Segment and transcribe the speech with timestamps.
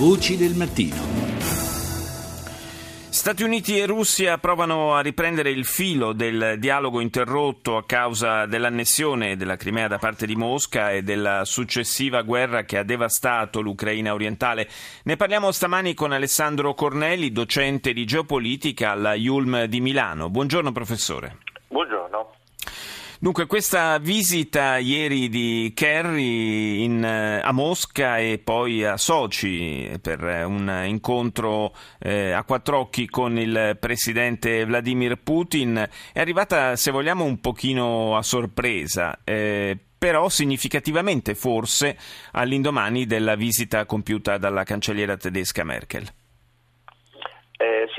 [0.00, 0.96] Voci del mattino.
[3.10, 9.36] Stati Uniti e Russia provano a riprendere il filo del dialogo interrotto a causa dell'annessione
[9.36, 14.70] della Crimea da parte di Mosca e della successiva guerra che ha devastato l'Ucraina orientale.
[15.02, 20.30] Ne parliamo stamani con Alessandro Cornelli, docente di geopolitica alla IULM di Milano.
[20.30, 21.40] Buongiorno professore.
[23.22, 30.22] Dunque, questa visita ieri di Kerry in, eh, a Mosca e poi a Sochi per
[30.46, 37.24] un incontro eh, a quattro occhi con il presidente Vladimir Putin è arrivata, se vogliamo,
[37.24, 39.18] un pochino a sorpresa.
[39.22, 41.98] Eh, però significativamente forse
[42.32, 46.10] all'indomani della visita compiuta dalla cancelliera tedesca Merkel.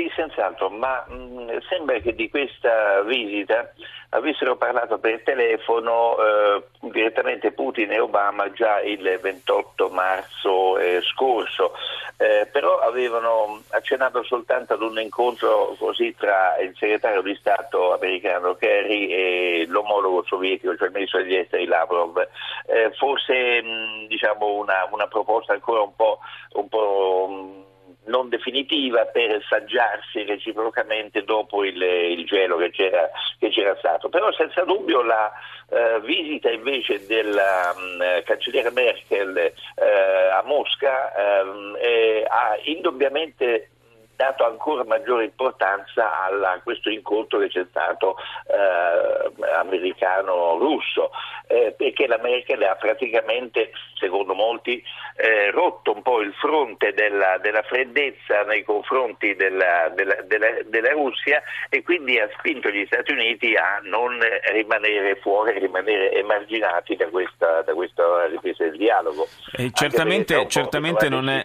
[0.02, 3.72] Sì, senz'altro, ma mh, mm, sembra che di questa visita
[4.10, 11.74] avessero parlato per telefono eh, direttamente Putin e Obama già il 28 marzo eh, scorso,
[12.18, 18.56] eh, però avevano accennato soltanto ad un incontro così tra il segretario di Stato americano
[18.56, 22.28] Kerry e l'omologo sovietico, cioè il ministro degli esteri Lavrov.
[22.66, 26.20] Eh, forse mh, diciamo una, una, proposta ancora un po',
[26.54, 27.61] un po' mh,
[28.06, 34.10] non definitiva per saggiarsi reciprocamente dopo il, il gelo che c'era, che c'era, stato.
[34.10, 35.32] Però senza dubbio la
[35.68, 39.84] uh, visita invece della um, cancelliera Merkel uh,
[40.34, 41.76] a Mosca uh,
[42.28, 43.70] ha indubbiamente
[44.22, 51.10] dato ancora maggiore importanza a questo incontro che c'è stato eh, americano-russo,
[51.48, 54.84] eh, perché la Merkel ha praticamente, secondo molti,
[55.16, 61.42] eh, rotto un po' il fronte della, della freddezza nei confronti della, della, della, Russia
[61.70, 64.20] e quindi ha spinto gli Stati Uniti a non
[64.52, 69.28] rimanere fuori, rimanere emarginati da questa, da questa ripresa del dialogo.
[69.74, 71.42] Certamente, certamente non è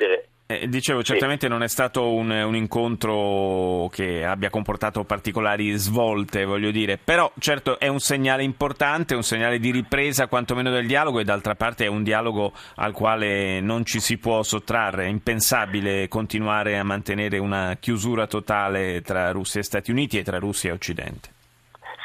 [0.48, 1.52] eh, dicevo, certamente sì.
[1.52, 7.80] non è stato un, un, incontro che abbia comportato particolari svolte, voglio dire, però certo
[7.80, 11.88] è un segnale importante, un segnale di ripresa quantomeno del dialogo e d'altra parte è
[11.88, 17.76] un dialogo al quale non ci si può sottrarre, è impensabile continuare a mantenere una
[17.80, 21.35] chiusura totale tra Russia e Stati Uniti e tra Russia e Occidente.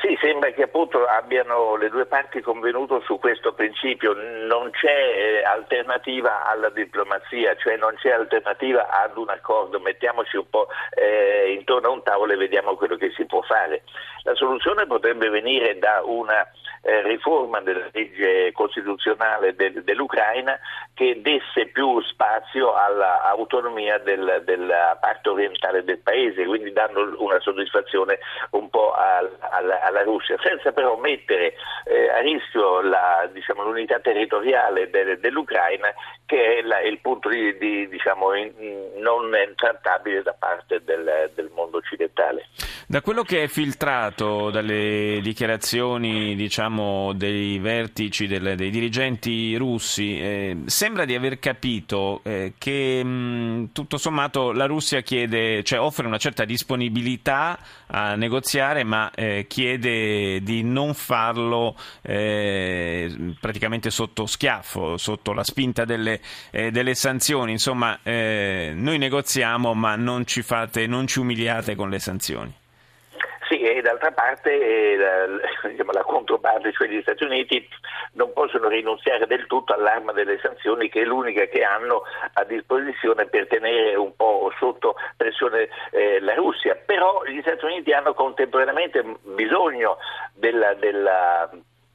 [0.02, 5.44] Sì, sembra che appunto abbiano le due parti convenuto su questo principio, non c'è eh,
[5.44, 11.90] alternativa alla diplomazia, cioè non c'è alternativa ad un accordo, mettiamoci un po' eh, intorno
[11.90, 13.84] a un tavolo e vediamo quello che si può fare.
[14.24, 16.50] La soluzione potrebbe venire da una
[16.82, 20.60] eh, riforma della legge costituzionale del, dell'Ucraina
[20.96, 28.18] che desse più spazio all'autonomia del, della parte orientale del paese, quindi dando una soddisfazione
[28.52, 28.70] un
[29.12, 31.54] po' al, al, alla Russia, senza però mettere
[31.86, 35.94] eh, a rischio la, diciamo, l'unità territoriale del, dell'Ucraina
[36.26, 38.52] che è la, il punto di, di, diciamo, in,
[38.98, 42.48] non trattabile da parte del, del mondo occidentale.
[42.88, 50.58] Da quello che è filtrato dalle dichiarazioni diciamo, dei vertici del, dei dirigenti russi, eh,
[50.66, 56.18] sembra di aver capito eh, che mh, tutto sommato la Russia chiede, cioè offre una
[56.18, 57.58] certa disponibilità
[57.88, 65.86] a negoziare, ma eh, chiede di non farlo eh, praticamente sotto schiaffo, sotto la spinta
[65.86, 66.20] delle,
[66.52, 67.52] eh, delle sanzioni.
[67.52, 72.60] Insomma, eh, noi negoziamo, ma non ci fate, non ci umiliate con le sanzioni.
[73.52, 75.26] Sì, e d'altra parte eh, la,
[75.92, 77.68] la, controparte, cioè gli Stati Uniti,
[78.14, 83.26] non possono rinunziare del tutto all'arma delle sanzioni che è l'unica che hanno a disposizione
[83.26, 84.96] per tenere un po' sotto
[85.42, 89.98] pressione eh, la Russia, però gli Stati Uniti hanno contemporaneamente bisogno
[90.36, 91.50] della, della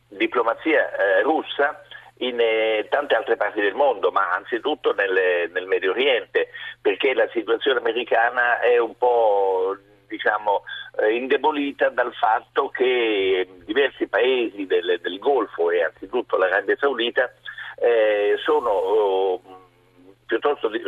[0.08, 1.82] diplomazia eh, russa
[2.18, 6.48] in eh, tante altre parti del mondo, ma anzitutto nel, nel Medio Oriente,
[6.80, 9.76] perché la situazione americana è un po'
[10.08, 10.62] diciamo,
[11.00, 17.30] eh, indebolita dal fatto che diversi paesi del, del Golfo e anzitutto l'Arabia Saudita
[17.78, 19.40] eh, sono, oh,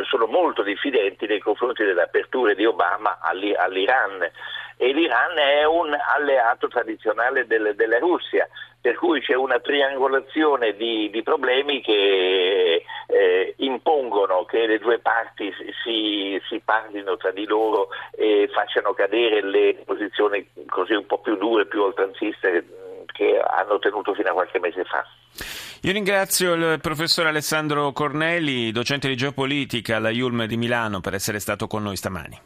[0.09, 4.29] sono, molto diffidenti nei confronti delle aperture di Obama all'Iran
[4.77, 8.47] e l'Iran è un alleato tradizionale del, della Russia
[8.81, 15.53] per cui c'è una triangolazione di, di problemi che eh, impongono che le due parti
[15.83, 21.35] si, si, parlino tra di loro e facciano cadere le posizioni così un po' più
[21.35, 22.65] dure, più oltranziste
[23.07, 25.05] che hanno tenuto fino a qualche mese fa.
[25.83, 31.39] Io ringrazio il professor Alessandro Corneli, docente di geopolitica alla IULM di Milano, per essere
[31.39, 32.37] stato con noi stamani.